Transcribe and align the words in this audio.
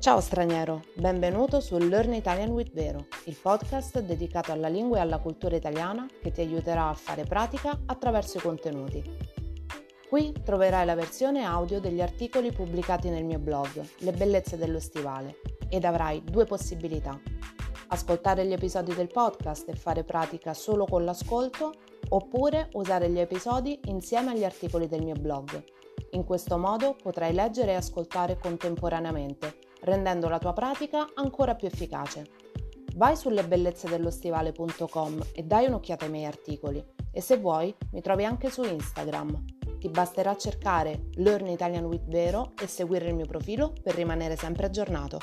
Ciao 0.00 0.18
straniero, 0.22 0.84
benvenuto 0.94 1.60
su 1.60 1.76
Learn 1.76 2.14
Italian 2.14 2.48
with 2.52 2.72
Vero, 2.72 3.04
il 3.24 3.36
podcast 3.36 4.00
dedicato 4.00 4.50
alla 4.50 4.68
lingua 4.68 4.96
e 4.96 5.00
alla 5.00 5.18
cultura 5.18 5.56
italiana 5.56 6.08
che 6.22 6.32
ti 6.32 6.40
aiuterà 6.40 6.88
a 6.88 6.94
fare 6.94 7.24
pratica 7.24 7.78
attraverso 7.84 8.38
i 8.38 8.40
contenuti. 8.40 9.04
Qui 10.08 10.32
troverai 10.42 10.86
la 10.86 10.94
versione 10.94 11.44
audio 11.44 11.80
degli 11.80 12.00
articoli 12.00 12.50
pubblicati 12.50 13.10
nel 13.10 13.26
mio 13.26 13.38
blog, 13.38 13.68
Le 13.98 14.12
bellezze 14.12 14.56
dello 14.56 14.80
stivale, 14.80 15.36
ed 15.68 15.84
avrai 15.84 16.24
due 16.24 16.46
possibilità. 16.46 17.20
Ascoltare 17.88 18.46
gli 18.46 18.54
episodi 18.54 18.94
del 18.94 19.08
podcast 19.08 19.68
e 19.68 19.74
fare 19.74 20.02
pratica 20.02 20.54
solo 20.54 20.86
con 20.86 21.04
l'ascolto, 21.04 21.74
oppure 22.08 22.70
usare 22.72 23.10
gli 23.10 23.18
episodi 23.18 23.78
insieme 23.84 24.30
agli 24.30 24.44
articoli 24.44 24.88
del 24.88 25.02
mio 25.02 25.16
blog. 25.16 25.62
In 26.12 26.24
questo 26.24 26.56
modo 26.56 26.96
potrai 27.00 27.34
leggere 27.34 27.72
e 27.72 27.76
ascoltare 27.76 28.38
contemporaneamente 28.38 29.59
rendendo 29.82 30.28
la 30.28 30.38
tua 30.38 30.52
pratica 30.52 31.08
ancora 31.14 31.54
più 31.54 31.66
efficace. 31.66 32.30
Vai 32.96 33.16
sulle 33.16 33.40
e 35.32 35.42
dai 35.44 35.66
un'occhiata 35.66 36.04
ai 36.04 36.10
miei 36.10 36.26
articoli 36.26 36.84
e 37.12 37.20
se 37.20 37.36
vuoi 37.36 37.74
mi 37.92 38.00
trovi 38.00 38.24
anche 38.24 38.50
su 38.50 38.62
Instagram. 38.62 39.44
Ti 39.78 39.88
basterà 39.88 40.36
cercare 40.36 41.08
Learn 41.14 41.46
Italian 41.46 41.84
with 41.84 42.06
Vero 42.08 42.52
e 42.60 42.66
seguire 42.66 43.08
il 43.08 43.14
mio 43.14 43.26
profilo 43.26 43.72
per 43.82 43.94
rimanere 43.94 44.36
sempre 44.36 44.66
aggiornato. 44.66 45.18